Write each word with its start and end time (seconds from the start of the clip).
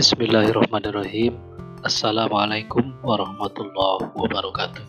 Bismillahirrahmanirrahim. 0.00 1.36
Assalamualaikum 1.84 2.96
warahmatullahi 3.04 4.08
wabarakatuh. 4.16 4.80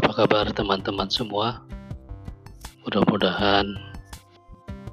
Apa 0.00 0.10
kabar 0.16 0.48
teman-teman 0.48 1.12
semua? 1.12 1.60
Mudah-mudahan 2.88 3.68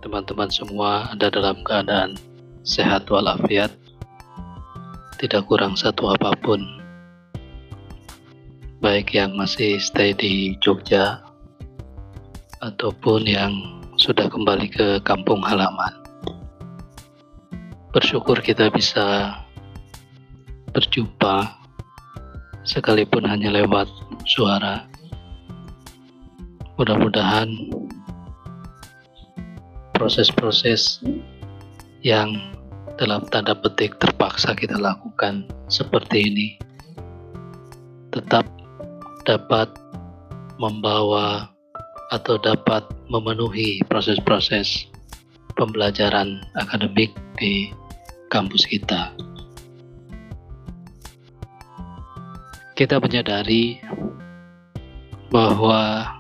teman-teman 0.04 0.52
semua 0.52 1.07
ada 1.16 1.32
dalam 1.32 1.63
keadaan 1.63 2.20
sehat 2.68 3.07
walafiat, 3.07 3.71
tidak 5.15 5.47
kurang 5.47 5.79
satu 5.79 6.11
apa 6.11 6.36
pun. 6.43 6.59
Baik 8.83 9.15
yang 9.15 9.31
masih 9.39 9.79
stay 9.79 10.11
di 10.11 10.59
Jogja 10.59 11.23
ataupun 12.59 13.31
yang 13.31 13.55
sudah 13.95 14.27
kembali 14.27 14.67
ke 14.75 14.99
kampung 15.07 15.39
halaman 15.39 16.04
bersyukur 17.95 18.43
kita 18.43 18.67
bisa 18.75 19.31
berjumpa 20.75 21.47
sekalipun 22.68 23.23
hanya 23.23 23.55
lewat 23.55 23.87
suara. 24.27 24.83
Mudah-mudahan 26.75 27.47
proses-proses 29.95 30.99
yang 32.03 32.35
dalam 32.99 33.23
tanda 33.31 33.55
petik 33.55 33.95
terpaksa 33.95 34.52
kita 34.59 34.75
lakukan 34.75 35.47
seperti 35.71 36.27
ini 36.27 36.47
tetap 38.11 38.43
dapat 39.23 39.71
membawa 40.59 41.47
atau 42.11 42.35
dapat 42.43 42.83
memenuhi 43.07 43.80
proses-proses 43.88 44.91
pembelajaran 45.55 46.43
akademik 46.59 47.16
di 47.39 47.71
kampus 48.29 48.65
kita. 48.65 49.13
Kita 52.75 52.99
menyadari 52.99 53.79
bahwa 55.31 56.11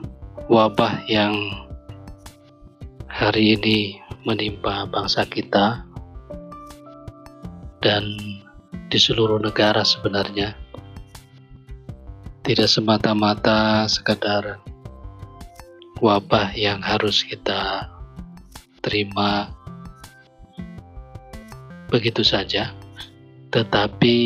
wabah 0.47 1.03
yang 1.09 1.35
hari 3.11 3.57
ini 3.57 3.99
menimpa 4.25 4.87
bangsa 4.89 5.23
kita 5.27 5.83
dan 7.83 8.03
di 8.89 8.97
seluruh 8.97 9.37
negara 9.37 9.85
sebenarnya 9.85 10.57
tidak 12.45 12.69
semata-mata 12.69 13.89
sekadar 13.89 14.61
wabah 15.97 16.53
yang 16.53 16.77
harus 16.83 17.25
kita 17.25 17.89
terima 18.85 19.49
begitu 21.89 22.25
saja. 22.25 22.73
Tetapi 23.53 24.17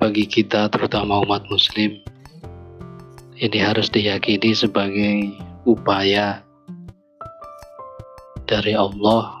bagi 0.00 0.24
kita 0.24 0.72
terutama 0.72 1.20
umat 1.24 1.44
muslim 1.52 2.00
ini 3.40 3.58
harus 3.60 3.88
diyakini 3.88 4.52
sebagai 4.52 5.32
upaya 5.64 6.44
dari 8.44 8.76
Allah 8.76 9.32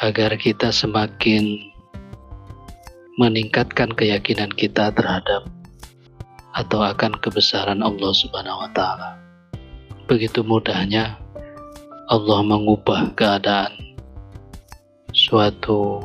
agar 0.00 0.38
kita 0.40 0.72
semakin 0.72 1.58
meningkatkan 3.20 3.92
keyakinan 3.92 4.48
kita 4.56 4.88
terhadap 4.94 5.44
atau 6.56 6.80
akan 6.80 7.12
kebesaran 7.20 7.84
Allah 7.84 8.12
Subhanahu 8.16 8.64
wa 8.64 8.70
taala. 8.72 9.20
Begitu 10.08 10.40
mudahnya 10.44 11.16
Allah 12.08 12.40
mengubah 12.44 13.12
keadaan 13.16 13.81
suatu 15.32 15.96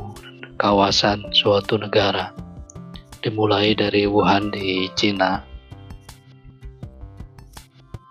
kawasan, 0.56 1.20
suatu 1.36 1.76
negara, 1.76 2.32
dimulai 3.20 3.76
dari 3.76 4.08
Wuhan 4.08 4.48
di 4.48 4.88
Cina, 4.96 5.44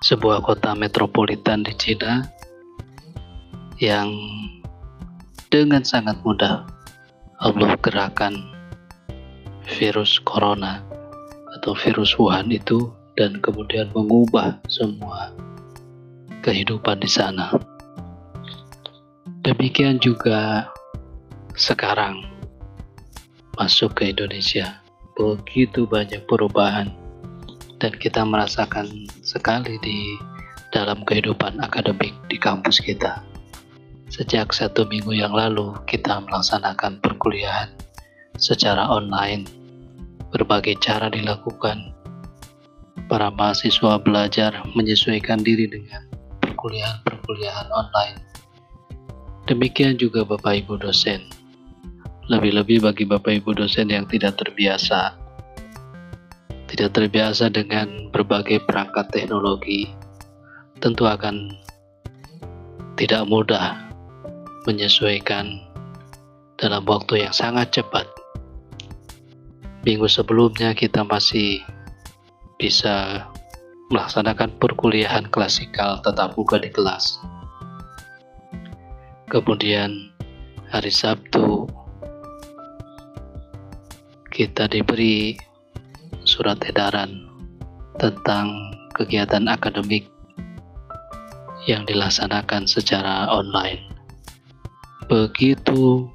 sebuah 0.06 0.46
kota 0.46 0.78
metropolitan 0.78 1.66
di 1.66 1.74
Cina 1.74 2.22
yang 3.82 4.14
dengan 5.50 5.82
sangat 5.82 6.22
mudah 6.22 6.70
Allah 7.42 7.74
gerakan 7.82 8.38
virus 9.74 10.22
corona 10.22 10.86
atau 11.58 11.74
virus 11.74 12.14
Wuhan 12.22 12.54
itu 12.54 12.94
dan 13.18 13.42
kemudian 13.42 13.90
mengubah 13.90 14.62
semua 14.70 15.34
kehidupan 16.46 17.02
di 17.02 17.10
sana. 17.10 17.58
Demikian 19.42 19.98
juga 19.98 20.70
sekarang 21.58 22.22
masuk 23.58 23.98
ke 23.98 24.14
Indonesia 24.14 24.78
begitu 25.18 25.90
banyak 25.90 26.22
perubahan 26.30 26.94
dan 27.82 27.98
kita 27.98 28.22
merasakan 28.22 29.10
sekali 29.26 29.82
di 29.82 30.22
dalam 30.70 31.02
kehidupan 31.02 31.58
akademik 31.58 32.14
di 32.30 32.38
kampus 32.38 32.78
kita. 32.78 33.26
Sejak 34.14 34.54
satu 34.54 34.86
minggu 34.86 35.18
yang 35.18 35.34
lalu 35.34 35.74
kita 35.90 36.22
melaksanakan 36.30 37.02
perkuliahan 37.02 37.74
secara 38.38 38.86
online. 38.86 39.50
Berbagai 40.30 40.78
cara 40.78 41.10
dilakukan. 41.10 41.90
Para 43.10 43.34
mahasiswa 43.34 43.98
belajar 43.98 44.62
menyesuaikan 44.78 45.42
diri 45.42 45.66
dengan 45.66 46.06
perkuliahan-perkuliahan 46.46 47.74
online. 47.74 48.22
Demikian 49.50 49.98
juga 49.98 50.22
Bapak 50.22 50.62
Ibu 50.62 50.78
dosen 50.86 51.37
lebih-lebih 52.28 52.84
bagi 52.84 53.08
Bapak 53.08 53.40
Ibu 53.40 53.56
dosen 53.56 53.88
yang 53.88 54.04
tidak 54.08 54.36
terbiasa. 54.36 55.16
Tidak 56.68 56.92
terbiasa 56.92 57.48
dengan 57.48 58.12
berbagai 58.12 58.68
perangkat 58.68 59.08
teknologi, 59.16 59.88
tentu 60.84 61.08
akan 61.08 61.56
tidak 63.00 63.24
mudah 63.32 63.88
menyesuaikan 64.68 65.64
dalam 66.60 66.84
waktu 66.84 67.24
yang 67.24 67.32
sangat 67.32 67.72
cepat. 67.72 68.04
Minggu 69.88 70.12
sebelumnya 70.12 70.76
kita 70.76 71.08
masih 71.08 71.64
bisa 72.60 73.24
melaksanakan 73.88 74.52
perkuliahan 74.60 75.32
klasikal 75.32 76.04
tetap 76.04 76.36
muka 76.36 76.60
di 76.60 76.68
kelas. 76.68 77.24
Kemudian 79.32 80.12
hari 80.68 80.92
Sabtu 80.92 81.67
kita 84.38 84.70
diberi 84.70 85.34
surat 86.22 86.62
edaran 86.62 87.26
tentang 87.98 88.70
kegiatan 88.94 89.50
akademik 89.50 90.06
yang 91.66 91.82
dilaksanakan 91.90 92.70
secara 92.70 93.34
online. 93.34 93.82
Begitu 95.10 96.06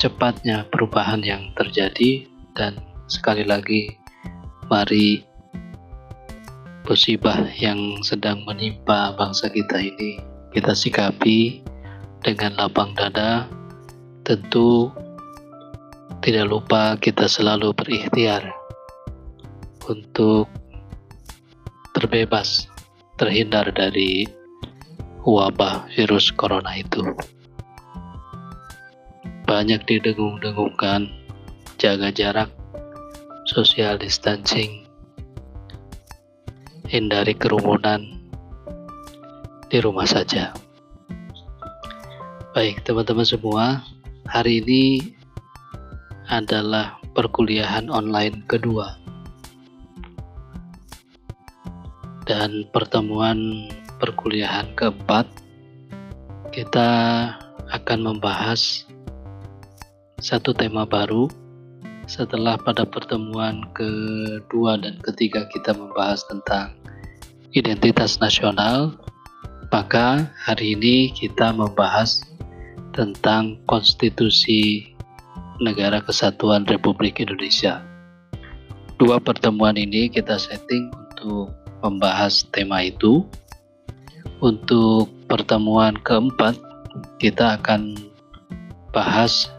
cepatnya 0.00 0.64
perubahan 0.72 1.20
yang 1.20 1.52
terjadi 1.60 2.24
dan 2.56 2.80
sekali 3.04 3.44
lagi 3.44 3.92
mari 4.72 5.20
musibah 6.88 7.52
yang 7.60 8.00
sedang 8.00 8.48
menimpa 8.48 9.12
bangsa 9.12 9.52
kita 9.52 9.76
ini 9.76 10.16
kita 10.56 10.72
sikapi 10.72 11.60
dengan 12.24 12.56
lapang 12.56 12.96
dada 12.96 13.44
tentu 14.24 14.88
tidak 16.18 16.50
lupa 16.50 16.98
kita 16.98 17.30
selalu 17.30 17.70
berikhtiar 17.72 18.50
untuk 19.86 20.50
terbebas, 21.94 22.66
terhindar 23.16 23.70
dari 23.70 24.26
wabah 25.22 25.86
virus 25.94 26.34
corona 26.34 26.74
itu. 26.78 27.02
Banyak 29.48 29.88
didengung-dengungkan, 29.88 31.08
jaga 31.80 32.12
jarak, 32.12 32.50
social 33.48 33.96
distancing, 33.96 34.84
hindari 36.84 37.32
kerumunan 37.32 38.04
di 39.72 39.78
rumah 39.80 40.04
saja. 40.04 40.52
Baik, 42.52 42.82
teman-teman 42.84 43.24
semua, 43.24 43.80
hari 44.28 44.60
ini 44.60 45.14
adalah 46.28 47.00
perkuliahan 47.16 47.88
online 47.88 48.44
kedua. 48.44 48.94
Dan 52.28 52.68
pertemuan 52.70 53.68
perkuliahan 53.96 54.76
keempat, 54.76 55.24
kita 56.52 56.88
akan 57.72 57.98
membahas 58.04 58.84
satu 60.20 60.52
tema 60.52 60.84
baru 60.84 61.28
setelah 62.08 62.56
pada 62.60 62.88
pertemuan 62.88 63.64
kedua 63.76 64.80
dan 64.80 64.96
ketiga 65.04 65.48
kita 65.52 65.76
membahas 65.76 66.24
tentang 66.28 66.76
identitas 67.52 68.20
nasional, 68.20 68.96
maka 69.68 70.28
hari 70.44 70.76
ini 70.76 71.12
kita 71.12 71.52
membahas 71.52 72.24
tentang 72.92 73.60
konstitusi 73.68 74.92
Negara 75.58 75.98
Kesatuan 75.98 76.62
Republik 76.70 77.18
Indonesia. 77.18 77.82
Dua 78.94 79.18
pertemuan 79.18 79.74
ini 79.74 80.06
kita 80.06 80.38
setting 80.38 80.86
untuk 80.94 81.50
membahas 81.82 82.46
tema 82.54 82.86
itu. 82.86 83.26
Untuk 84.38 85.10
pertemuan 85.26 85.98
keempat, 86.06 86.54
kita 87.18 87.58
akan 87.58 87.98
bahas 88.94 89.50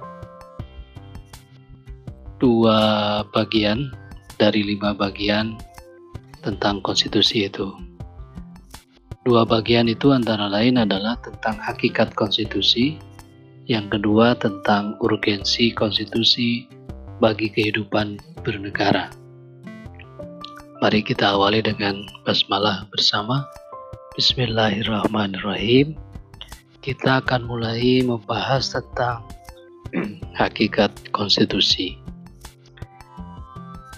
dua 2.40 2.80
bagian 3.36 3.92
dari 4.40 4.64
lima 4.64 4.96
bagian 4.96 5.60
tentang 6.40 6.80
konstitusi 6.80 7.52
itu. 7.52 7.76
Dua 9.28 9.44
bagian 9.44 9.92
itu 9.92 10.16
antara 10.16 10.48
lain 10.48 10.80
adalah 10.80 11.20
tentang 11.20 11.60
hakikat 11.60 12.16
konstitusi, 12.16 12.96
yang 13.70 13.86
kedua 13.86 14.34
tentang 14.34 14.98
urgensi 14.98 15.70
konstitusi 15.78 16.66
bagi 17.22 17.54
kehidupan 17.54 18.18
bernegara. 18.42 19.14
Mari 20.82 21.06
kita 21.06 21.38
awali 21.38 21.62
dengan 21.62 22.02
basmalah 22.26 22.90
bersama. 22.90 23.46
Bismillahirrahmanirrahim. 24.18 25.94
Kita 26.82 27.22
akan 27.22 27.46
mulai 27.46 28.02
membahas 28.02 28.74
tentang 28.74 29.22
hakikat 30.42 30.90
konstitusi. 31.14 31.94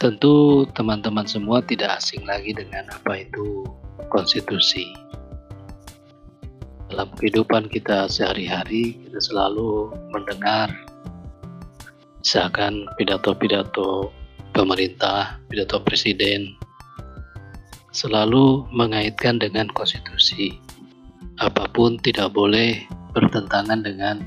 Tentu 0.03 0.67
teman-teman 0.75 1.23
semua 1.23 1.63
tidak 1.63 1.95
asing 2.03 2.27
lagi 2.27 2.51
dengan 2.51 2.91
apa 2.91 3.23
itu 3.23 3.63
konstitusi 4.11 4.83
dalam 7.01 7.17
kehidupan 7.17 7.65
kita 7.65 8.05
sehari-hari 8.05 8.93
kita 8.93 9.17
selalu 9.17 9.89
mendengar 10.13 10.69
misalkan 12.21 12.85
pidato-pidato 12.93 14.13
pemerintah, 14.53 15.41
pidato 15.49 15.81
presiden 15.81 16.53
selalu 17.89 18.69
mengaitkan 18.69 19.41
dengan 19.41 19.65
konstitusi. 19.73 20.61
Apa 21.41 21.65
pun 21.73 21.97
tidak 22.05 22.37
boleh 22.37 22.85
bertentangan 23.17 23.81
dengan 23.81 24.21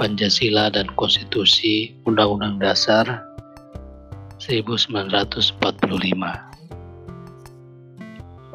Pancasila 0.00 0.72
dan 0.72 0.88
konstitusi 0.96 1.92
Undang-Undang 2.08 2.56
Dasar 2.56 3.04
1945. 4.40 5.60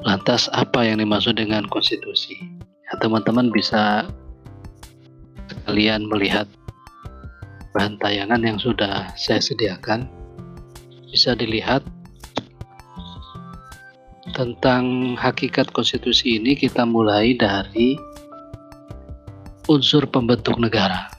Lantas 0.02 0.50
apa 0.58 0.90
yang 0.90 0.98
dimaksud 0.98 1.38
dengan 1.38 1.70
konstitusi? 1.70 2.57
Teman-teman 2.96 3.52
bisa 3.52 4.08
sekalian 5.52 6.08
melihat 6.08 6.48
bahan 7.76 8.00
tayangan 8.00 8.40
yang 8.40 8.56
sudah 8.56 9.12
saya 9.20 9.44
sediakan. 9.44 10.08
Bisa 11.08 11.36
dilihat 11.36 11.84
tentang 14.36 15.16
hakikat 15.16 15.72
konstitusi 15.72 16.38
ini 16.38 16.54
kita 16.56 16.84
mulai 16.84 17.36
dari 17.36 17.98
unsur 19.72 20.08
pembentuk 20.08 20.56
negara. 20.60 21.12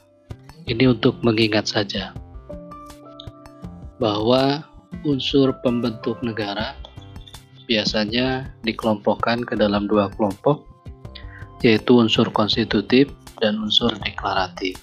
Ini 0.68 0.92
untuk 0.92 1.20
mengingat 1.24 1.68
saja 1.68 2.12
bahwa 3.96 4.62
unsur 5.08 5.56
pembentuk 5.64 6.20
negara 6.20 6.76
biasanya 7.64 8.52
dikelompokkan 8.64 9.44
ke 9.44 9.56
dalam 9.56 9.88
dua 9.88 10.12
kelompok 10.12 10.67
yaitu 11.62 11.98
unsur 11.98 12.30
konstitutif 12.30 13.10
dan 13.42 13.58
unsur 13.58 13.90
deklaratif. 14.02 14.78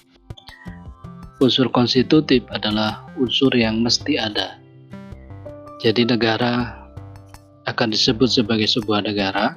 Unsur 1.36 1.68
konstitutif 1.68 2.44
adalah 2.48 3.04
unsur 3.20 3.52
yang 3.52 3.84
mesti 3.84 4.16
ada. 4.16 4.56
Jadi 5.84 6.08
negara 6.08 6.72
akan 7.68 7.92
disebut 7.92 8.30
sebagai 8.30 8.64
sebuah 8.64 9.04
negara 9.04 9.52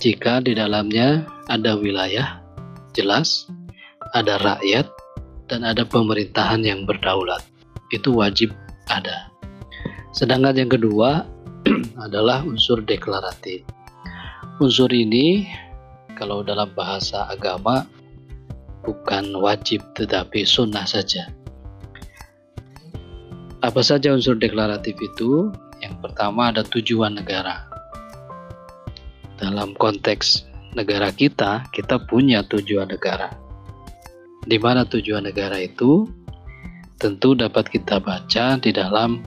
jika 0.00 0.40
di 0.40 0.56
dalamnya 0.56 1.28
ada 1.52 1.76
wilayah 1.76 2.40
jelas, 2.96 3.50
ada 4.16 4.40
rakyat, 4.40 4.88
dan 5.50 5.60
ada 5.66 5.84
pemerintahan 5.84 6.64
yang 6.64 6.88
berdaulat. 6.88 7.44
Itu 7.92 8.16
wajib 8.16 8.54
ada. 8.88 9.28
Sedangkan 10.14 10.56
yang 10.56 10.70
kedua 10.72 11.26
adalah 12.06 12.46
unsur 12.46 12.80
deklaratif. 12.80 13.66
Unsur 14.62 14.88
ini 14.94 15.44
kalau 16.14 16.46
dalam 16.46 16.70
bahasa 16.72 17.26
agama 17.28 17.86
bukan 18.84 19.32
wajib 19.40 19.80
tetapi 19.98 20.44
sunnah 20.44 20.84
saja. 20.86 21.32
Apa 23.64 23.80
saja 23.80 24.12
unsur 24.12 24.36
deklaratif 24.36 24.92
itu? 25.00 25.48
Yang 25.80 25.96
pertama 26.04 26.52
ada 26.52 26.60
tujuan 26.68 27.16
negara. 27.16 27.64
Dalam 29.40 29.72
konteks 29.76 30.44
negara 30.76 31.08
kita, 31.10 31.64
kita 31.72 31.96
punya 32.04 32.44
tujuan 32.44 32.92
negara. 32.92 33.32
Di 34.44 34.60
mana 34.60 34.84
tujuan 34.84 35.24
negara 35.24 35.56
itu? 35.64 36.04
Tentu 37.00 37.32
dapat 37.34 37.72
kita 37.72 37.98
baca 37.98 38.60
di 38.60 38.70
dalam 38.70 39.24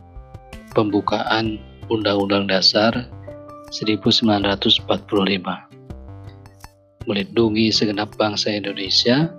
pembukaan 0.78 1.58
Undang-Undang 1.90 2.48
Dasar 2.54 2.94
1945 3.74 5.67
melindungi 7.08 7.72
segenap 7.72 8.14
bangsa 8.20 8.52
Indonesia, 8.52 9.32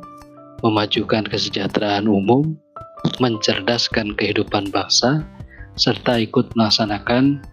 memajukan 0.64 1.28
kesejahteraan 1.28 2.08
umum, 2.08 2.56
mencerdaskan 3.20 4.16
kehidupan 4.16 4.72
bangsa, 4.72 5.22
serta 5.78 6.18
ikut 6.18 6.50
melaksanakan 6.58 7.44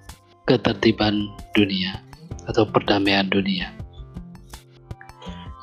ketertiban 0.50 1.30
dunia 1.54 2.02
atau 2.50 2.66
perdamaian 2.66 3.28
dunia. 3.30 3.70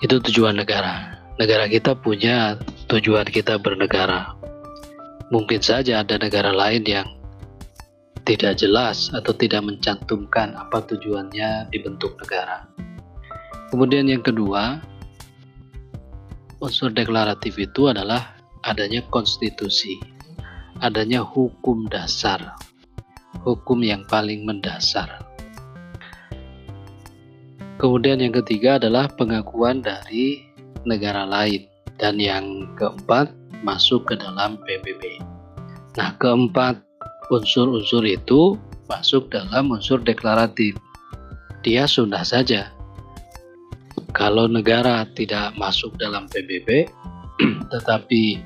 Itu 0.05 0.19
tujuan 0.21 0.61
negara. 0.61 1.19
Negara 1.41 1.67
kita 1.67 1.97
punya 1.97 2.61
tujuan 2.91 3.27
kita 3.27 3.59
bernegara. 3.59 4.35
Mungkin 5.33 5.65
saja 5.65 6.05
ada 6.05 6.21
negara 6.21 6.53
lain 6.53 6.85
yang 6.85 7.09
tidak 8.23 8.61
jelas 8.61 9.11
atau 9.11 9.35
tidak 9.35 9.65
mencantumkan 9.67 10.55
apa 10.55 10.85
tujuannya 10.87 11.73
dibentuk 11.73 12.15
negara. 12.21 12.67
Kemudian 13.73 14.05
yang 14.05 14.21
kedua, 14.21 14.85
unsur 16.61 16.93
deklaratif 16.93 17.57
itu 17.57 17.89
adalah 17.89 18.37
adanya 18.69 19.01
konstitusi, 19.09 19.97
adanya 20.85 21.25
hukum 21.25 21.89
dasar, 21.89 22.53
hukum 23.41 23.81
yang 23.81 24.05
paling 24.13 24.45
mendasar. 24.45 25.25
Kemudian 27.81 28.21
yang 28.21 28.37
ketiga 28.45 28.77
adalah 28.77 29.09
pengakuan 29.09 29.81
dari 29.81 30.45
negara 30.85 31.25
lain 31.25 31.65
dan 31.97 32.21
yang 32.21 32.69
keempat 32.77 33.33
masuk 33.65 34.05
ke 34.05 34.21
dalam 34.21 34.61
PBB. 34.69 35.17
Nah, 35.97 36.13
keempat 36.21 36.77
unsur-unsur 37.33 38.05
itu 38.05 38.61
masuk 38.85 39.33
dalam 39.33 39.73
unsur 39.73 39.97
deklaratif. 39.97 40.77
Dia 41.65 41.89
sudah 41.89 42.21
saja 42.21 42.69
kalau 44.13 44.45
negara 44.45 45.09
tidak 45.17 45.57
masuk 45.57 45.97
dalam 45.97 46.29
PBB, 46.29 46.89
tetapi 47.73 48.45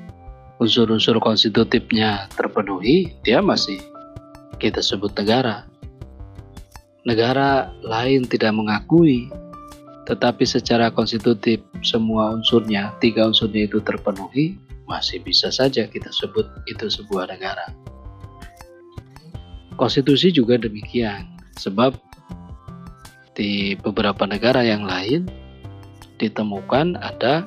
unsur-unsur 0.63 1.19
konstitutifnya 1.19 2.31
terpenuhi, 2.33 3.13
dia 3.21 3.43
masih 3.43 3.77
kita 4.57 4.79
sebut 4.79 5.13
negara. 5.13 5.67
Negara 7.03 7.71
lain 7.83 8.27
tidak 8.27 8.51
mengakui, 8.55 9.27
tetapi 10.07 10.43
secara 10.47 10.87
konstitutif 10.91 11.59
semua 11.83 12.35
unsurnya, 12.35 12.95
tiga 13.03 13.27
unsurnya 13.27 13.67
itu 13.67 13.83
terpenuhi, 13.83 14.55
masih 14.87 15.19
bisa 15.19 15.51
saja 15.51 15.83
kita 15.87 16.07
sebut 16.11 16.47
itu 16.67 16.87
sebuah 16.87 17.27
negara. 17.27 17.75
Konstitusi 19.75 20.33
juga 20.33 20.57
demikian, 20.57 21.27
sebab 21.59 21.93
di 23.37 23.77
beberapa 23.77 24.25
negara 24.25 24.65
yang 24.65 24.81
lain 24.87 25.29
ditemukan 26.17 26.97
ada 26.97 27.45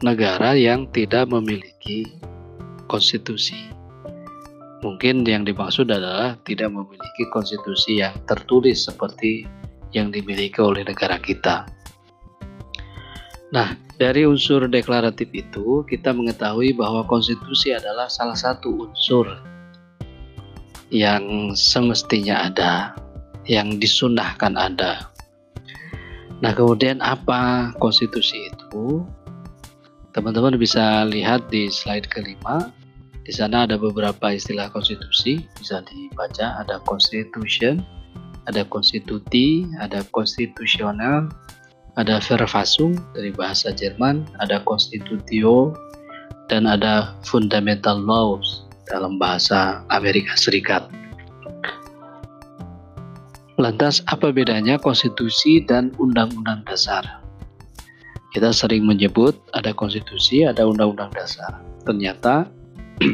negara 0.00 0.56
yang 0.56 0.88
tidak 0.90 1.28
memiliki 1.28 2.08
konstitusi. 2.88 3.56
Mungkin 4.80 5.28
yang 5.28 5.44
dimaksud 5.44 5.92
adalah 5.92 6.40
tidak 6.48 6.72
memiliki 6.72 7.28
konstitusi 7.28 8.00
yang 8.00 8.16
tertulis 8.24 8.88
seperti 8.88 9.44
yang 9.92 10.08
dimiliki 10.08 10.56
oleh 10.64 10.80
negara 10.80 11.20
kita. 11.20 11.68
Nah, 13.52 13.76
dari 14.00 14.24
unsur 14.24 14.64
deklaratif 14.72 15.28
itu 15.36 15.84
kita 15.84 16.16
mengetahui 16.16 16.72
bahwa 16.72 17.04
konstitusi 17.04 17.76
adalah 17.76 18.08
salah 18.08 18.38
satu 18.38 18.88
unsur 18.88 19.28
yang 20.88 21.52
semestinya 21.52 22.48
ada, 22.48 22.96
yang 23.44 23.76
disunahkan 23.76 24.56
ada 24.56 25.09
Nah, 26.40 26.56
kemudian 26.56 27.04
apa 27.04 27.72
konstitusi 27.76 28.48
itu? 28.48 29.04
Teman-teman 30.16 30.56
bisa 30.56 31.04
lihat 31.06 31.52
di 31.52 31.68
slide 31.68 32.08
kelima. 32.08 32.72
Di 33.22 33.36
sana 33.36 33.68
ada 33.68 33.76
beberapa 33.76 34.32
istilah 34.32 34.72
konstitusi, 34.72 35.44
bisa 35.60 35.84
dibaca. 35.86 36.64
Ada 36.64 36.80
constitution, 36.88 37.84
ada 38.48 38.64
konstituti, 38.66 39.68
ada 39.78 40.00
konstitusional, 40.10 41.28
ada 42.00 42.18
Verfassung 42.24 42.96
dari 43.12 43.30
bahasa 43.30 43.70
Jerman, 43.70 44.24
ada 44.40 44.64
Constitutio, 44.64 45.76
dan 46.48 46.66
ada 46.66 47.14
Fundamental 47.22 48.00
Laws 48.00 48.66
dalam 48.90 49.20
bahasa 49.20 49.86
Amerika 49.92 50.34
Serikat. 50.34 50.90
Lantas 53.60 54.00
apa 54.08 54.32
bedanya 54.32 54.80
konstitusi 54.80 55.60
dan 55.60 55.92
undang-undang 56.00 56.64
dasar? 56.64 57.20
Kita 58.32 58.56
sering 58.56 58.88
menyebut 58.88 59.36
ada 59.52 59.76
konstitusi, 59.76 60.48
ada 60.48 60.64
undang-undang 60.64 61.12
dasar. 61.12 61.60
Ternyata 61.84 62.48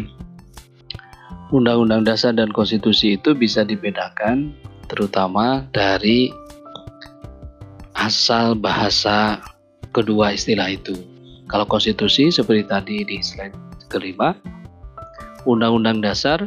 undang-undang 1.56 2.06
dasar 2.06 2.30
dan 2.30 2.54
konstitusi 2.54 3.18
itu 3.18 3.34
bisa 3.34 3.66
dibedakan 3.66 4.54
terutama 4.86 5.66
dari 5.74 6.30
asal 7.98 8.54
bahasa 8.54 9.42
kedua 9.90 10.30
istilah 10.30 10.70
itu. 10.70 10.94
Kalau 11.50 11.66
konstitusi 11.66 12.30
seperti 12.30 12.70
tadi 12.70 12.96
di 13.02 13.18
slide 13.18 13.90
kelima, 13.90 14.38
undang-undang 15.42 16.06
dasar 16.06 16.38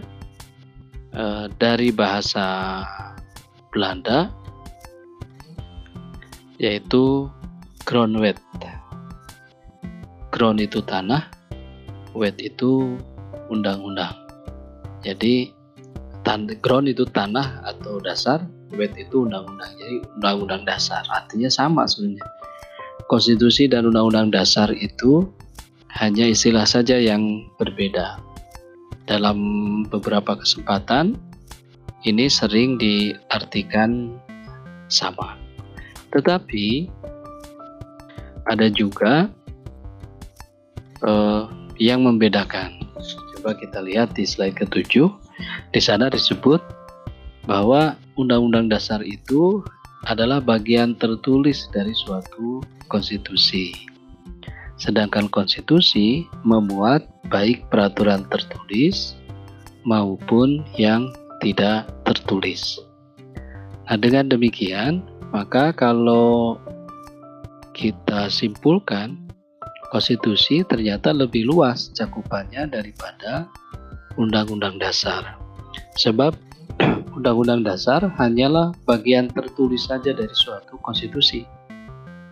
eh, 1.12 1.46
dari 1.60 1.92
bahasa 1.92 2.48
Belanda 3.70 4.34
yaitu 6.60 7.32
groundwet. 7.88 8.38
Ground 10.30 10.62
itu 10.62 10.84
tanah, 10.86 11.26
wet 12.14 12.38
itu 12.38 13.00
undang-undang. 13.50 14.14
Jadi 15.02 15.50
tan 16.22 16.46
ground 16.62 16.92
itu 16.92 17.08
tanah 17.08 17.64
atau 17.66 17.98
dasar, 18.04 18.44
wet 18.76 18.94
itu 19.00 19.26
undang-undang. 19.26 19.72
Jadi 19.80 20.06
undang-undang 20.20 20.64
dasar 20.68 21.02
artinya 21.10 21.50
sama 21.50 21.88
sebenarnya. 21.90 22.28
Konstitusi 23.10 23.66
dan 23.66 23.90
undang-undang 23.90 24.30
dasar 24.30 24.70
itu 24.70 25.26
hanya 25.98 26.30
istilah 26.30 26.68
saja 26.68 27.00
yang 27.02 27.50
berbeda. 27.58 28.22
Dalam 29.10 29.40
beberapa 29.90 30.38
kesempatan 30.38 31.18
ini 32.08 32.32
sering 32.32 32.80
diartikan 32.80 34.16
sama. 34.88 35.36
Tetapi 36.16 36.88
ada 38.50 38.68
juga 38.72 39.30
uh, 41.06 41.46
yang 41.78 42.04
membedakan. 42.08 42.80
Coba 43.40 43.56
kita 43.56 43.80
lihat 43.84 44.16
di 44.16 44.28
slide 44.28 44.60
ketujuh. 44.60 45.08
Di 45.72 45.80
sana 45.80 46.12
disebut 46.12 46.60
bahwa 47.48 47.96
Undang-Undang 48.20 48.68
Dasar 48.68 49.00
itu 49.06 49.64
adalah 50.08 50.44
bagian 50.44 50.96
tertulis 51.00 51.72
dari 51.72 51.96
suatu 51.96 52.60
konstitusi. 52.92 53.72
Sedangkan 54.80 55.28
konstitusi 55.32 56.28
memuat 56.48 57.04
baik 57.28 57.68
peraturan 57.68 58.24
tertulis 58.32 59.20
maupun 59.84 60.64
yang 60.76 61.12
tidak 61.40 61.88
tertulis. 62.04 62.80
Nah, 63.90 63.98
dengan 63.98 64.30
demikian, 64.30 65.02
maka 65.34 65.74
kalau 65.74 66.60
kita 67.74 68.30
simpulkan, 68.30 69.18
konstitusi 69.90 70.62
ternyata 70.68 71.10
lebih 71.10 71.50
luas 71.50 71.90
cakupannya 71.98 72.70
daripada 72.70 73.50
undang-undang 74.22 74.78
dasar. 74.78 75.40
Sebab 75.98 76.38
undang-undang 77.18 77.66
dasar 77.66 78.06
hanyalah 78.22 78.76
bagian 78.86 79.32
tertulis 79.34 79.90
saja 79.90 80.14
dari 80.14 80.32
suatu 80.32 80.78
konstitusi. 80.86 81.44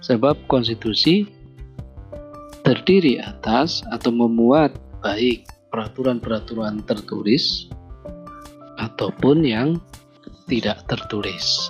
Sebab 0.06 0.46
konstitusi 0.46 1.26
terdiri 2.62 3.18
atas 3.18 3.82
atau 3.90 4.14
memuat 4.14 4.76
baik 5.02 5.48
peraturan-peraturan 5.74 6.86
tertulis 6.86 7.72
ataupun 8.98 9.46
yang 9.46 9.78
tidak 10.50 10.82
tertulis. 10.90 11.70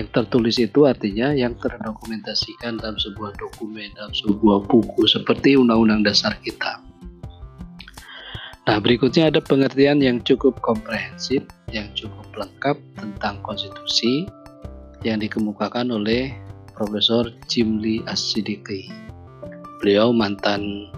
Yang 0.00 0.08
tertulis 0.16 0.56
itu 0.56 0.88
artinya 0.88 1.36
yang 1.36 1.52
terdokumentasikan 1.60 2.80
dalam 2.80 2.96
sebuah 2.96 3.36
dokumen, 3.36 3.92
dalam 3.92 4.16
sebuah 4.16 4.64
buku 4.64 5.04
seperti 5.04 5.60
Undang-Undang 5.60 6.08
Dasar 6.08 6.34
kita. 6.40 6.80
Nah, 8.64 8.80
berikutnya 8.80 9.28
ada 9.28 9.44
pengertian 9.44 10.00
yang 10.00 10.24
cukup 10.24 10.56
komprehensif, 10.64 11.44
yang 11.68 11.92
cukup 11.92 12.24
lengkap 12.32 12.80
tentang 12.96 13.44
konstitusi 13.44 14.24
yang 15.04 15.20
dikemukakan 15.20 15.92
oleh 15.92 16.32
Profesor 16.72 17.28
Jimli 17.46 18.00
As-Siddiqi. 18.08 18.88
Beliau 19.84 20.16
mantan 20.16 20.88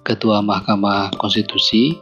Ketua 0.00 0.40
Mahkamah 0.40 1.12
Konstitusi 1.20 1.92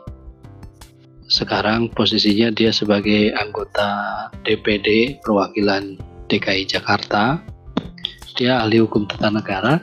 sekarang 1.28 1.92
posisinya 1.92 2.48
dia 2.48 2.72
sebagai 2.72 3.36
anggota 3.36 4.26
DPD 4.48 5.20
perwakilan 5.20 6.00
DKI 6.32 6.64
Jakarta. 6.64 7.36
Dia 8.40 8.64
ahli 8.64 8.80
hukum 8.80 9.04
tata 9.04 9.28
negara, 9.28 9.76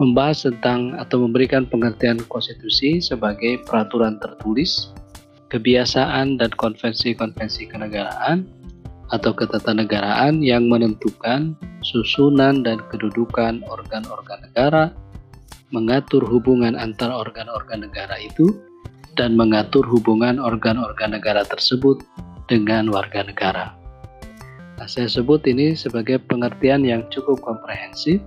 membahas 0.00 0.48
tentang 0.48 0.96
atau 0.96 1.20
memberikan 1.20 1.68
pengertian 1.68 2.16
konstitusi 2.32 3.02
sebagai 3.02 3.60
peraturan 3.68 4.16
tertulis, 4.22 4.96
kebiasaan 5.52 6.40
dan 6.40 6.48
konvensi-konvensi 6.56 7.68
kenegaraan 7.68 8.48
atau 9.10 9.34
ketatanegaraan 9.34 10.40
yang 10.40 10.70
menentukan 10.70 11.58
susunan 11.82 12.62
dan 12.62 12.78
kedudukan 12.88 13.60
organ-organ 13.66 14.38
negara, 14.46 14.94
mengatur 15.74 16.22
hubungan 16.22 16.78
antar 16.78 17.10
organ-organ 17.10 17.84
negara 17.90 18.16
itu, 18.22 18.69
dan 19.18 19.34
mengatur 19.34 19.82
hubungan 19.86 20.38
organ-organ 20.38 21.16
negara 21.16 21.42
tersebut 21.46 22.02
dengan 22.50 22.90
warga 22.90 23.22
negara. 23.22 23.74
Nah, 24.80 24.88
saya 24.88 25.06
sebut 25.06 25.44
ini 25.44 25.76
sebagai 25.76 26.18
pengertian 26.24 26.82
yang 26.82 27.04
cukup 27.12 27.38
komprehensif 27.44 28.18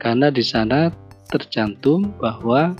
karena 0.00 0.32
di 0.32 0.40
sana 0.40 0.88
tercantum 1.28 2.16
bahwa 2.16 2.72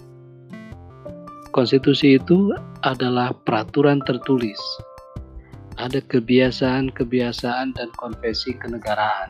konstitusi 1.53 2.17
itu 2.17 2.57
adalah 2.85 3.37
peraturan 3.45 4.01
tertulis. 4.05 4.59
Ada 5.77 6.01
kebiasaan-kebiasaan 6.09 7.77
dan 7.77 7.89
konvensi 8.01 8.57
kenegaraan 8.57 9.29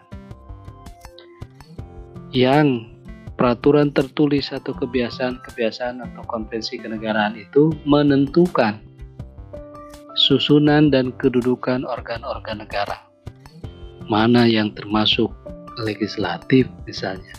yang 2.30 2.95
peraturan 3.36 3.92
tertulis 3.92 4.50
atau 4.50 4.72
kebiasaan-kebiasaan 4.72 6.00
atau 6.00 6.22
konvensi 6.24 6.80
kenegaraan 6.80 7.36
itu 7.36 7.70
menentukan 7.84 8.80
susunan 10.16 10.88
dan 10.88 11.12
kedudukan 11.20 11.84
organ-organ 11.84 12.64
negara. 12.64 13.04
Mana 14.08 14.48
yang 14.48 14.72
termasuk 14.72 15.28
legislatif 15.84 16.64
misalnya, 16.88 17.36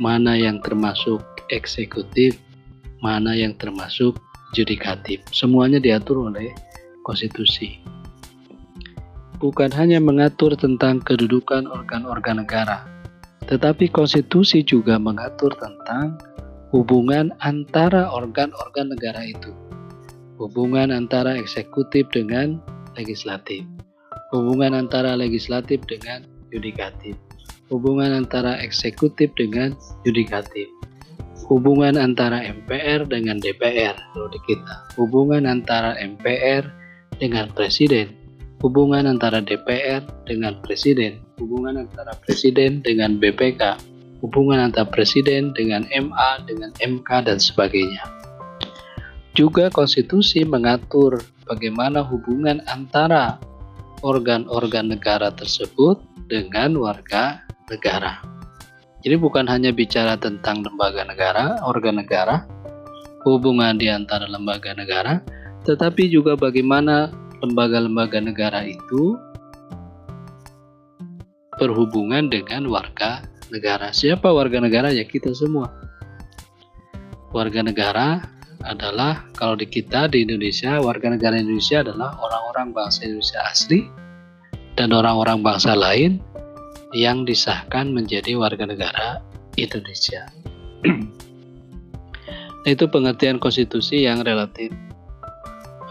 mana 0.00 0.32
yang 0.32 0.58
termasuk 0.64 1.20
eksekutif, 1.52 2.40
mana 3.04 3.36
yang 3.36 3.52
termasuk 3.60 4.16
judikatif. 4.56 5.20
Semuanya 5.36 5.76
diatur 5.76 6.32
oleh 6.32 6.56
konstitusi. 7.04 7.76
Bukan 9.36 9.68
hanya 9.76 10.00
mengatur 10.00 10.56
tentang 10.56 11.04
kedudukan 11.04 11.68
organ-organ 11.68 12.40
negara, 12.40 12.88
tetapi 13.46 13.86
konstitusi 13.94 14.66
juga 14.66 14.98
mengatur 14.98 15.54
tentang 15.54 16.18
hubungan 16.74 17.30
antara 17.42 18.10
organ-organ 18.10 18.90
negara 18.90 19.22
itu. 19.22 19.54
Hubungan 20.36 20.92
antara 20.92 21.38
eksekutif 21.38 22.10
dengan 22.12 22.58
legislatif. 22.98 23.62
Hubungan 24.34 24.74
antara 24.74 25.14
legislatif 25.14 25.80
dengan 25.86 26.26
yudikatif. 26.50 27.14
Hubungan 27.70 28.12
antara 28.12 28.58
eksekutif 28.58 29.30
dengan 29.38 29.72
yudikatif. 30.02 30.66
Hubungan 31.46 31.94
antara 31.94 32.42
MPR 32.42 33.06
dengan 33.06 33.38
DPR 33.38 33.94
kalau 33.94 34.28
di 34.28 34.40
kita. 34.50 34.74
Hubungan 34.98 35.46
antara 35.46 35.94
MPR 35.94 36.66
dengan 37.22 37.46
presiden. 37.54 38.10
Hubungan 38.58 39.06
antara 39.06 39.38
DPR 39.38 40.02
dengan 40.26 40.58
presiden 40.66 41.25
hubungan 41.36 41.84
antara 41.84 42.16
presiden 42.24 42.80
dengan 42.80 43.20
BPK, 43.20 43.76
hubungan 44.24 44.72
antara 44.72 44.88
presiden 44.88 45.52
dengan 45.52 45.84
MA, 45.92 46.30
dengan 46.48 46.72
MK, 46.80 47.28
dan 47.28 47.38
sebagainya. 47.40 48.02
Juga 49.36 49.68
konstitusi 49.68 50.48
mengatur 50.48 51.20
bagaimana 51.44 52.00
hubungan 52.00 52.64
antara 52.72 53.36
organ-organ 54.00 54.96
negara 54.96 55.28
tersebut 55.28 56.00
dengan 56.28 56.80
warga 56.80 57.44
negara. 57.68 58.24
Jadi 59.04 59.16
bukan 59.20 59.44
hanya 59.46 59.70
bicara 59.70 60.16
tentang 60.16 60.64
lembaga 60.64 61.04
negara, 61.04 61.60
organ 61.62 62.00
negara, 62.00 62.48
hubungan 63.28 63.76
di 63.76 63.92
antara 63.92 64.24
lembaga 64.24 64.72
negara, 64.72 65.20
tetapi 65.68 66.08
juga 66.08 66.34
bagaimana 66.34 67.12
lembaga-lembaga 67.44 68.18
negara 68.24 68.64
itu 68.64 69.14
berhubungan 71.56 72.28
dengan 72.28 72.68
warga 72.68 73.24
negara. 73.50 73.92
Siapa 73.92 74.28
warga 74.32 74.60
negara? 74.60 74.92
Ya 74.92 75.04
kita 75.04 75.32
semua. 75.32 75.72
Warga 77.32 77.60
negara 77.64 78.24
adalah 78.64 79.28
kalau 79.36 79.54
di 79.54 79.68
kita 79.68 80.08
di 80.10 80.24
Indonesia, 80.24 80.80
warga 80.80 81.12
negara 81.12 81.38
Indonesia 81.38 81.84
adalah 81.84 82.16
orang-orang 82.18 82.72
bangsa 82.72 83.06
Indonesia 83.06 83.40
asli 83.46 83.80
dan 84.76 84.92
orang-orang 84.92 85.40
bangsa 85.44 85.76
lain 85.76 86.18
yang 86.96 87.24
disahkan 87.28 87.92
menjadi 87.92 88.36
warga 88.36 88.64
negara 88.64 89.20
Indonesia. 89.56 90.26
itu 92.66 92.84
pengertian 92.90 93.38
konstitusi 93.38 94.04
yang 94.04 94.26
relatif 94.26 94.74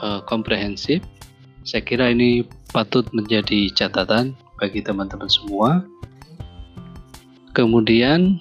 uh, 0.04 0.20
komprehensif. 0.28 1.02
Saya 1.66 1.82
kira 1.82 2.14
ini 2.14 2.46
patut 2.70 3.08
menjadi 3.16 3.74
catatan 3.74 4.38
bagi 4.60 4.84
teman-teman 4.84 5.28
semua. 5.28 5.84
Kemudian 7.56 8.40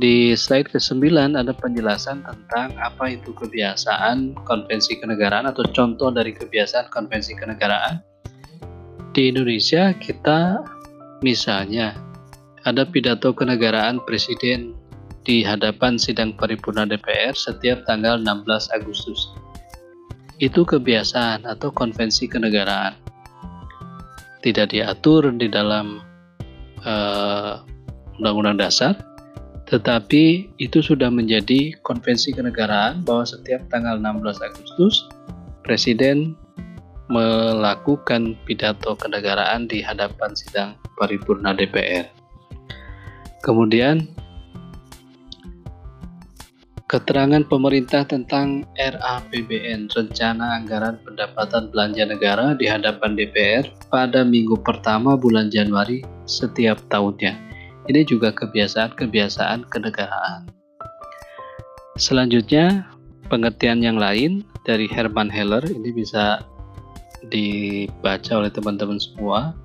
di 0.00 0.32
slide 0.32 0.72
ke-9 0.72 1.12
ada 1.36 1.52
penjelasan 1.52 2.24
tentang 2.24 2.72
apa 2.80 3.12
itu 3.12 3.36
kebiasaan 3.36 4.32
konvensi 4.48 4.96
kenegaraan 4.96 5.44
atau 5.44 5.68
contoh 5.68 6.08
dari 6.08 6.32
kebiasaan 6.32 6.88
konvensi 6.88 7.36
kenegaraan. 7.36 8.00
Di 9.12 9.28
Indonesia 9.28 9.92
kita 9.92 10.64
misalnya 11.20 11.92
ada 12.64 12.88
pidato 12.88 13.36
kenegaraan 13.36 14.00
presiden 14.08 14.72
di 15.22 15.44
hadapan 15.44 16.00
sidang 16.00 16.34
paripurna 16.34 16.88
DPR 16.88 17.36
setiap 17.36 17.84
tanggal 17.84 18.16
16 18.18 18.72
Agustus. 18.72 19.30
Itu 20.40 20.64
kebiasaan 20.64 21.44
atau 21.44 21.70
konvensi 21.70 22.26
kenegaraan. 22.26 22.96
Tidak 24.42 24.74
diatur 24.74 25.30
di 25.38 25.46
dalam 25.46 26.02
eh, 26.82 27.54
Undang-Undang 28.18 28.58
uh, 28.58 28.62
Dasar, 28.66 28.94
tetapi 29.70 30.52
itu 30.58 30.78
sudah 30.82 31.08
menjadi 31.08 31.78
konvensi 31.86 32.34
kenegaraan 32.34 33.06
bahwa 33.06 33.24
setiap 33.24 33.62
tanggal 33.70 33.96
16 33.96 34.42
Agustus 34.42 35.06
Presiden 35.62 36.34
melakukan 37.06 38.34
pidato 38.44 38.98
kenegaraan 38.98 39.70
di 39.70 39.78
hadapan 39.78 40.34
sidang 40.34 40.74
paripurna 40.98 41.54
DPR. 41.54 42.10
Kemudian 43.46 44.10
Keterangan 46.92 47.40
pemerintah 47.48 48.04
tentang 48.04 48.68
RAPBN 48.76 49.88
Rencana 49.88 50.60
Anggaran 50.60 51.00
Pendapatan 51.00 51.72
Belanja 51.72 52.04
Negara 52.04 52.52
di 52.52 52.68
hadapan 52.68 53.16
DPR 53.16 53.64
pada 53.88 54.20
minggu 54.28 54.60
pertama 54.60 55.16
bulan 55.16 55.48
Januari 55.48 56.04
setiap 56.28 56.76
tahunnya. 56.92 57.32
Ini 57.88 58.04
juga 58.04 58.28
kebiasaan-kebiasaan 58.36 59.72
kenegaraan. 59.72 60.52
Selanjutnya, 61.96 62.84
pengertian 63.32 63.80
yang 63.80 63.96
lain 63.96 64.44
dari 64.68 64.84
Herman 64.84 65.32
Heller 65.32 65.64
ini 65.64 65.96
bisa 65.96 66.44
dibaca 67.32 68.36
oleh 68.36 68.52
teman-teman 68.52 69.00
semua 69.00 69.56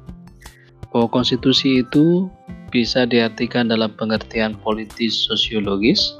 bahwa 0.95 1.11
konstitusi 1.11 1.83
itu 1.83 2.31
bisa 2.71 3.03
diartikan 3.03 3.67
dalam 3.67 3.91
pengertian 3.99 4.55
politis 4.63 5.27
sosiologis, 5.27 6.15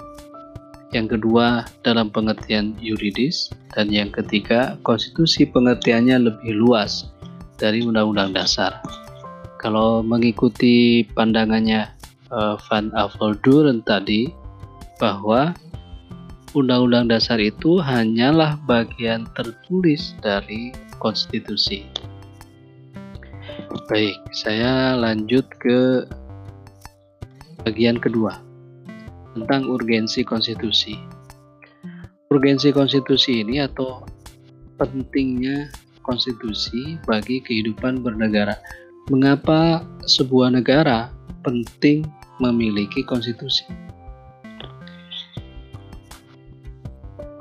yang 0.96 1.12
kedua 1.12 1.68
dalam 1.84 2.08
pengertian 2.08 2.72
yuridis, 2.80 3.52
dan 3.76 3.92
yang 3.92 4.08
ketiga 4.08 4.80
konstitusi 4.88 5.44
pengertiannya 5.44 6.32
lebih 6.32 6.56
luas 6.56 7.12
dari 7.60 7.84
undang-undang 7.84 8.32
dasar. 8.32 8.80
Kalau 9.60 10.00
mengikuti 10.00 11.04
pandangannya 11.12 11.92
uh, 12.32 12.56
Van 12.70 12.94
Aveldoorn 12.96 13.84
tadi 13.84 14.32
bahwa 15.02 15.52
undang-undang 16.56 17.12
dasar 17.12 17.42
itu 17.42 17.84
hanyalah 17.84 18.56
bagian 18.64 19.28
tertulis 19.36 20.16
dari 20.24 20.72
konstitusi. 21.04 21.84
Baik, 23.92 24.16
saya 24.32 24.96
lanjut 24.96 25.44
ke 25.60 26.08
bagian 27.68 28.00
kedua 28.00 28.47
tentang 29.38 29.70
urgensi 29.70 30.26
konstitusi. 30.26 30.98
Urgensi 32.34 32.74
konstitusi 32.74 33.46
ini 33.46 33.62
atau 33.62 34.02
pentingnya 34.82 35.70
konstitusi 36.02 36.98
bagi 37.06 37.38
kehidupan 37.46 38.02
bernegara. 38.02 38.58
Mengapa 39.14 39.86
sebuah 40.10 40.58
negara 40.58 41.14
penting 41.46 42.04
memiliki 42.42 43.06
konstitusi? 43.06 43.64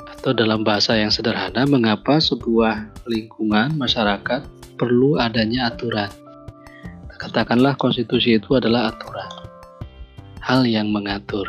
Atau 0.07 0.37
dalam 0.37 0.63
bahasa 0.67 0.99
yang 0.99 1.11
sederhana, 1.11 1.65
mengapa 1.67 2.21
sebuah 2.21 3.07
lingkungan 3.07 3.75
masyarakat 3.79 4.45
perlu 4.77 5.19
adanya 5.19 5.71
aturan? 5.71 6.11
Katakanlah 7.17 7.75
konstitusi 7.81 8.39
itu 8.39 8.55
adalah 8.55 8.95
aturan, 8.95 9.31
hal 10.45 10.63
yang 10.63 10.95
mengatur. 10.95 11.49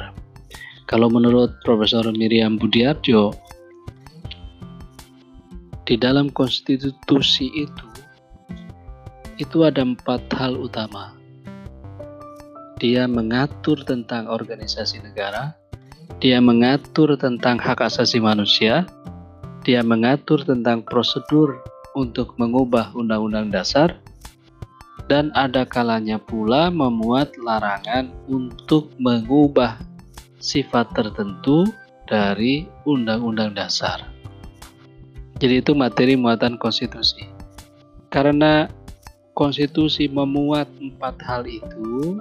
Kalau 0.88 1.12
menurut 1.12 1.52
Profesor 1.68 2.08
Miriam 2.16 2.56
Budiarjo, 2.56 3.36
di 5.84 6.00
dalam 6.00 6.32
konstitusi 6.32 7.52
itu, 7.52 7.88
itu 9.36 9.68
ada 9.68 9.84
empat 9.84 10.32
hal 10.40 10.56
utama. 10.56 11.12
Dia 12.80 13.04
mengatur 13.04 13.84
tentang 13.84 14.32
organisasi 14.32 15.04
negara, 15.04 15.52
dia 16.24 16.40
mengatur 16.40 17.20
tentang 17.20 17.60
hak 17.60 17.84
asasi 17.84 18.24
manusia, 18.24 18.88
dia 19.68 19.84
mengatur 19.84 20.40
tentang 20.48 20.88
prosedur 20.88 21.60
untuk 22.00 22.32
mengubah 22.40 22.96
undang-undang 22.96 23.52
dasar, 23.52 23.92
dan 25.12 25.36
ada 25.36 25.68
kalanya 25.68 26.16
pula 26.16 26.72
memuat 26.72 27.36
larangan 27.44 28.08
untuk 28.32 28.88
mengubah 29.04 29.76
sifat 30.48 30.96
tertentu 30.96 31.68
dari 32.08 32.64
Undang-Undang 32.88 33.60
Dasar. 33.60 34.08
Jadi 35.44 35.60
itu 35.60 35.76
materi 35.76 36.16
muatan 36.16 36.56
konstitusi. 36.56 37.28
Karena 38.08 38.72
konstitusi 39.36 40.08
memuat 40.08 40.72
empat 40.80 41.20
hal 41.28 41.44
itu, 41.44 42.18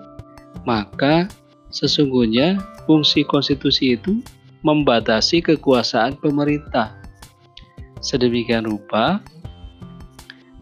maka 0.67 1.31
sesungguhnya 1.71 2.59
fungsi 2.91 3.23
konstitusi 3.23 3.95
itu 3.95 4.19
membatasi 4.67 5.47
kekuasaan 5.47 6.19
pemerintah. 6.19 6.99
Sedemikian 8.03 8.67
rupa, 8.67 9.23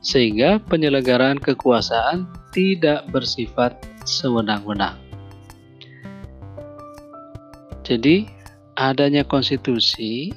sehingga 0.04 0.60
penyelenggaraan 0.68 1.40
kekuasaan 1.40 2.28
tidak 2.52 3.08
bersifat 3.10 3.74
sewenang-wenang. 4.04 5.03
Jadi 7.84 8.24
adanya 8.80 9.22
konstitusi 9.28 10.32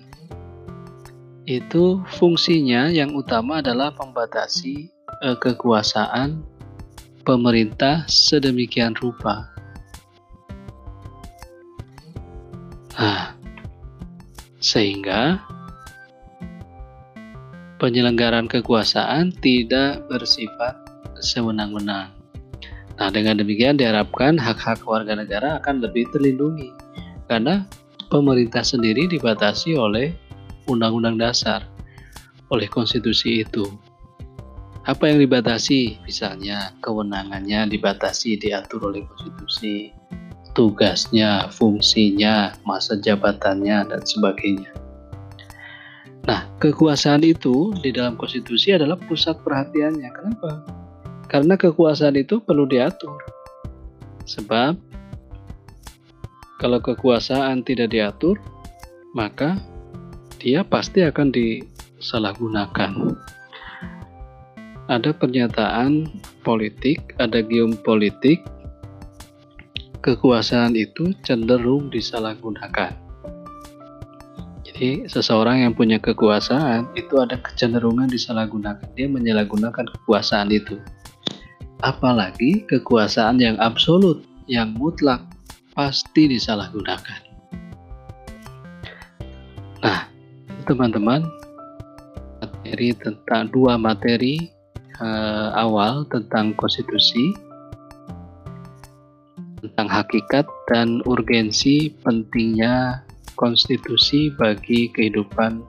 itu 1.48 2.04
fungsinya 2.20 2.92
yang 2.92 3.16
utama 3.16 3.64
adalah 3.64 3.96
membatasi 3.96 4.92
eh, 5.24 5.38
kekuasaan 5.40 6.44
pemerintah 7.24 8.04
sedemikian 8.12 8.92
rupa. 9.00 9.48
Nah, 13.00 13.32
sehingga 14.60 15.40
penyelenggaraan 17.80 18.52
kekuasaan 18.52 19.32
tidak 19.40 20.04
bersifat 20.12 20.76
sewenang-wenang. 21.24 22.12
Nah, 22.98 23.10
dengan 23.14 23.40
demikian 23.40 23.80
diharapkan 23.80 24.36
hak-hak 24.36 24.84
warga 24.84 25.16
negara 25.16 25.62
akan 25.62 25.86
lebih 25.86 26.10
terlindungi 26.10 26.87
karena 27.28 27.68
pemerintah 28.08 28.64
sendiri 28.64 29.08
dibatasi 29.12 29.76
oleh 29.76 30.16
undang-undang 30.68 31.20
dasar, 31.20 31.64
oleh 32.52 32.68
konstitusi 32.68 33.44
itu. 33.44 33.68
Apa 34.88 35.12
yang 35.12 35.20
dibatasi? 35.20 36.00
Misalnya 36.08 36.72
kewenangannya 36.80 37.68
dibatasi 37.68 38.40
diatur 38.40 38.88
oleh 38.88 39.04
konstitusi, 39.04 39.92
tugasnya, 40.56 41.52
fungsinya, 41.52 42.56
masa 42.64 42.96
jabatannya, 42.96 43.92
dan 43.92 44.02
sebagainya. 44.08 44.72
Nah, 46.24 46.48
kekuasaan 46.60 47.24
itu 47.24 47.76
di 47.84 47.92
dalam 47.92 48.16
konstitusi 48.16 48.76
adalah 48.76 48.96
pusat 48.96 49.40
perhatiannya. 49.44 50.10
Kenapa? 50.12 50.52
Karena 51.28 51.60
kekuasaan 51.60 52.16
itu 52.16 52.40
perlu 52.40 52.64
diatur. 52.64 53.16
Sebab 54.24 54.76
kalau 56.58 56.82
kekuasaan 56.82 57.62
tidak 57.62 57.94
diatur, 57.94 58.42
maka 59.14 59.62
dia 60.42 60.66
pasti 60.66 61.06
akan 61.06 61.30
disalahgunakan. 61.30 63.14
Ada 64.90 65.14
pernyataan 65.14 66.10
politik, 66.42 67.14
ada 67.22 67.46
geopolitik, 67.46 68.42
kekuasaan 70.02 70.74
itu 70.74 71.14
cenderung 71.22 71.94
disalahgunakan. 71.94 72.96
Jadi 74.66 75.10
seseorang 75.10 75.66
yang 75.66 75.74
punya 75.74 75.98
kekuasaan 75.98 76.94
itu 76.98 77.18
ada 77.18 77.38
kecenderungan 77.42 78.10
disalahgunakan. 78.10 78.88
Dia 78.94 79.10
menyalahgunakan 79.10 79.90
kekuasaan 79.94 80.54
itu. 80.54 80.78
Apalagi 81.82 82.66
kekuasaan 82.66 83.42
yang 83.42 83.58
absolut, 83.62 84.26
yang 84.50 84.74
mutlak, 84.78 85.22
pasti 85.78 86.26
disalahgunakan. 86.26 87.22
Nah, 89.86 90.10
teman-teman, 90.66 91.22
materi 92.42 92.98
tentang 92.98 93.54
dua 93.54 93.78
materi 93.78 94.42
uh, 94.98 95.54
awal 95.54 96.10
tentang 96.10 96.58
konstitusi, 96.58 97.38
tentang 99.62 99.86
hakikat 99.86 100.50
dan 100.66 101.06
urgensi 101.06 101.94
pentingnya 102.02 103.06
konstitusi 103.38 104.34
bagi 104.34 104.90
kehidupan 104.90 105.62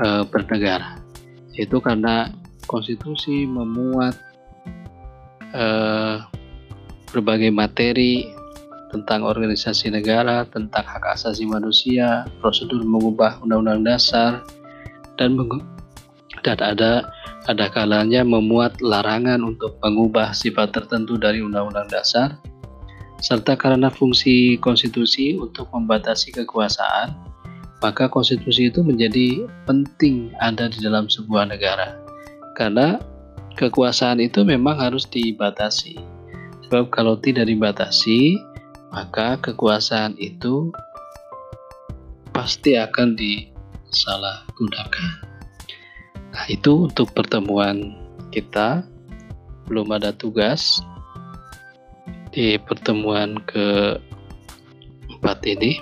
e, 0.00 0.06
bernegara. 0.24 0.96
Itu 1.52 1.76
karena 1.84 2.32
konstitusi 2.64 3.44
memuat 3.44 4.16
e, 5.52 5.64
berbagai 7.12 7.52
materi 7.52 8.39
tentang 8.90 9.22
organisasi 9.26 9.94
negara, 9.94 10.46
tentang 10.50 10.82
hak 10.82 11.06
asasi 11.14 11.46
manusia, 11.46 12.26
prosedur 12.42 12.82
mengubah 12.82 13.38
undang-undang 13.42 13.86
dasar, 13.86 14.42
dan 15.18 15.38
dan 16.46 16.58
ada 16.58 17.10
ada 17.48 17.66
kalanya 17.72 18.20
memuat 18.22 18.78
larangan 18.84 19.42
untuk 19.42 19.80
mengubah 19.80 20.36
sifat 20.36 20.76
tertentu 20.76 21.16
dari 21.16 21.40
undang-undang 21.40 21.88
dasar 21.88 22.36
serta 23.20 23.52
karena 23.54 23.92
fungsi 23.92 24.56
konstitusi 24.58 25.36
untuk 25.36 25.68
membatasi 25.76 26.32
kekuasaan, 26.40 27.12
maka 27.84 28.08
konstitusi 28.08 28.72
itu 28.72 28.80
menjadi 28.80 29.44
penting 29.68 30.32
ada 30.40 30.72
di 30.72 30.80
dalam 30.80 31.06
sebuah 31.06 31.52
negara. 31.52 32.00
Karena 32.56 32.96
kekuasaan 33.60 34.24
itu 34.24 34.40
memang 34.40 34.80
harus 34.80 35.04
dibatasi. 35.04 36.00
Sebab 36.68 36.88
kalau 36.88 37.20
tidak 37.20 37.48
dibatasi, 37.48 38.40
maka 38.90 39.38
kekuasaan 39.38 40.18
itu 40.18 40.74
pasti 42.34 42.74
akan 42.78 43.14
disalahgunakan. 43.14 45.10
Nah, 46.30 46.44
itu 46.46 46.86
untuk 46.86 47.10
pertemuan 47.14 47.94
kita. 48.30 48.86
Belum 49.70 49.86
ada 49.94 50.10
tugas, 50.10 50.82
di 52.30 52.58
pertemuan 52.62 53.38
ke 53.42 53.98
empat 55.18 55.42
ini 55.46 55.78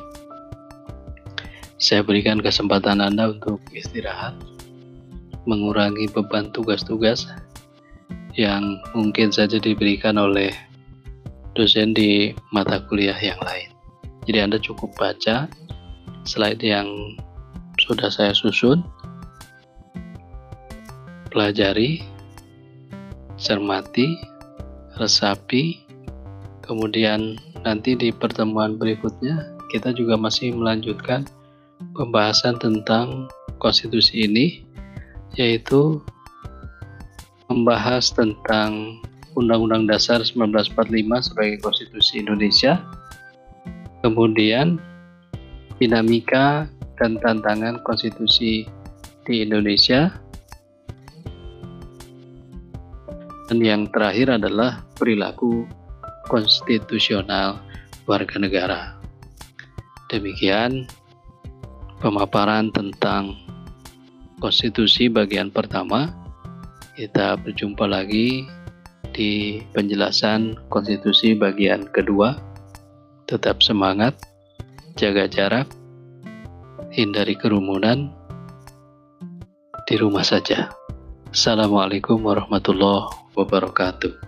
saya 1.77 2.03
berikan 2.03 2.41
kesempatan 2.41 3.05
Anda 3.05 3.37
untuk 3.37 3.61
istirahat 3.71 4.35
mengurangi 5.45 6.09
beban 6.11 6.51
tugas-tugas 6.51 7.29
yang 8.35 8.81
mungkin 8.97 9.31
saja 9.31 9.61
diberikan 9.61 10.17
oleh 10.19 10.53
dosen 11.59 11.91
di 11.91 12.31
mata 12.55 12.79
kuliah 12.87 13.19
yang 13.19 13.43
lain. 13.43 13.75
Jadi 14.31 14.39
Anda 14.39 14.63
cukup 14.63 14.95
baca 14.95 15.51
slide 16.23 16.63
yang 16.63 16.87
sudah 17.83 18.07
saya 18.07 18.31
susun, 18.31 18.87
pelajari, 21.35 22.07
cermati, 23.35 24.15
resapi, 25.03 25.89
Kemudian 26.69 27.41
nanti 27.65 27.97
di 27.97 28.13
pertemuan 28.13 28.77
berikutnya 28.77 29.57
kita 29.73 29.97
juga 29.97 30.21
masih 30.21 30.53
melanjutkan 30.53 31.25
pembahasan 31.97 32.61
tentang 32.61 33.25
konstitusi 33.57 34.29
ini 34.29 34.69
yaitu 35.41 36.05
membahas 37.49 38.13
tentang 38.13 39.01
Undang-Undang 39.39 39.87
Dasar 39.87 40.19
1945 40.27 41.31
sebagai 41.31 41.57
konstitusi 41.63 42.19
Indonesia. 42.19 42.83
Kemudian 44.03 44.83
dinamika 45.79 46.67
dan 46.99 47.15
tantangan 47.23 47.79
konstitusi 47.87 48.67
di 49.23 49.35
Indonesia. 49.47 50.11
Dan 53.49 53.63
yang 53.65 53.87
terakhir 53.95 54.43
adalah 54.43 54.85
perilaku 54.99 55.65
konstitusional 56.29 57.63
warga 58.05 58.37
negara. 58.37 58.81
Demikian 60.13 60.85
pemaparan 62.03 62.69
tentang 62.75 63.39
konstitusi 64.43 65.09
bagian 65.09 65.49
pertama. 65.49 66.13
Kita 66.99 67.39
berjumpa 67.39 67.87
lagi 67.87 68.58
di 69.19 69.59
penjelasan 69.75 70.55
konstitusi 70.71 71.35
bagian 71.35 71.91
kedua. 71.91 72.39
Tetap 73.27 73.59
semangat, 73.67 74.15
jaga 74.95 75.27
jarak, 75.27 75.67
hindari 76.95 77.35
kerumunan, 77.35 78.15
di 79.91 79.99
rumah 79.99 80.23
saja. 80.23 80.71
Assalamualaikum 81.35 82.23
warahmatullahi 82.23 83.11
wabarakatuh. 83.35 84.28